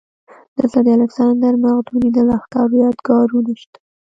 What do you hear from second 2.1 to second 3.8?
د لښکرو یادګارونه شته